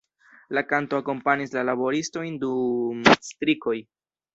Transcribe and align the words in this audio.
La 0.57 0.63
kanto 0.71 1.01
akompanis 1.01 1.55
la 1.59 1.65
laboristojn 1.69 2.43
dum 2.47 3.09
strikoj. 3.33 3.81